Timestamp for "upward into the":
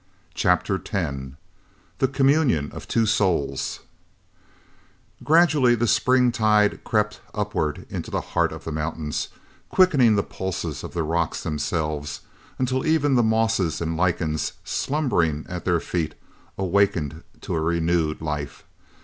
7.35-8.33